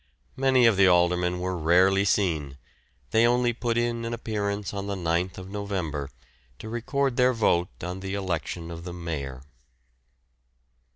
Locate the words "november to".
5.47-6.69